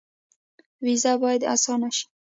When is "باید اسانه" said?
1.21-1.89